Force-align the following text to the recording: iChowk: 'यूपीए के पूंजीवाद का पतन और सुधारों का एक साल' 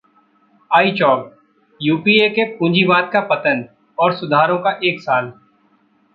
iChowk: 0.71 1.27
'यूपीए 1.79 2.29
के 2.29 2.45
पूंजीवाद 2.55 3.09
का 3.13 3.19
पतन 3.27 3.63
और 3.97 4.15
सुधारों 4.15 4.57
का 4.59 4.79
एक 4.83 4.99
साल' 5.01 5.31